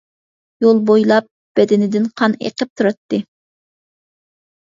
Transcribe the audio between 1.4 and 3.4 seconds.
بەدىنىدىن قان ئېقىپ تۇراتتى.